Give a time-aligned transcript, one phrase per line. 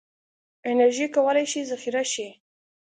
[0.71, 2.27] انرژي کولی شي ذخیره شي.